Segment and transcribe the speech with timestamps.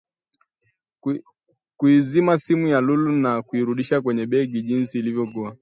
[1.77, 5.49] kuizima simu ya Lulu na kuirudisha kwenye begi jinsi ilivyokuwa